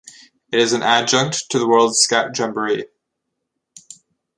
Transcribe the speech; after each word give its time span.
It 0.51 0.59
is 0.59 0.73
an 0.73 0.81
adjunct 0.81 1.51
to 1.51 1.59
the 1.59 1.67
World 1.67 1.95
Scout 1.95 2.35
Jamboree. 2.35 2.85